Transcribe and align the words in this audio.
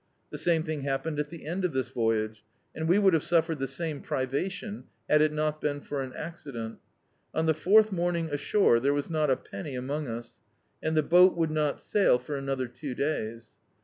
The 0.31 0.37
same 0.39 0.63
thing 0.63 0.81
haf^iened 0.81 1.19
at 1.19 1.29
the 1.29 1.45
end 1.45 1.63
of 1.63 1.73
this 1.73 1.89
voyage, 1.89 2.43
and 2.73 2.87
we 2.89 2.97
would 2.97 3.13
have 3.13 3.21
suffered 3.21 3.59
the 3.59 3.67
same 3.67 4.01
pri 4.01 4.25
vation— 4.25 4.85
had 5.07 5.21
it 5.21 5.31
not 5.31 5.61
been 5.61 5.79
for 5.79 6.01
an 6.01 6.11
accident 6.15 6.79
On 7.35 7.45
the 7.45 7.53
fourth 7.53 7.91
morning 7.91 8.27
ashore 8.31 8.79
there 8.79 8.95
was 8.95 9.11
not 9.11 9.29
a 9.29 9.37
penny 9.37 9.75
among 9.75 10.07
us, 10.07 10.39
and 10.81 10.97
the 10.97 11.03
boat 11.03 11.37
would 11.37 11.51
not 11.51 11.79
sail 11.79 12.17
for 12.17 12.35
another 12.35 12.67
two 12.67 12.95
days. 12.95 13.51